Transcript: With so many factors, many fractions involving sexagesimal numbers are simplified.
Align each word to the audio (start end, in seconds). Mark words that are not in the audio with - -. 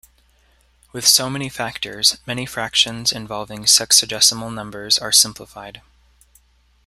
With 0.93 1.07
so 1.07 1.29
many 1.29 1.47
factors, 1.47 2.17
many 2.25 2.47
fractions 2.47 3.11
involving 3.11 3.65
sexagesimal 3.65 4.51
numbers 4.51 4.97
are 4.97 5.11
simplified. 5.11 5.81